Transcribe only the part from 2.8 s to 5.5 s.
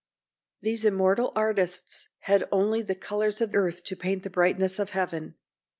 the colors of earth to paint the brightness of heaven.